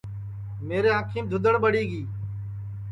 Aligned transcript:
میرے 0.67 0.89
انکھیم 0.97 1.25
دھودؔڑ 1.31 1.55
ٻڑی 1.63 1.83
گی 1.91 2.01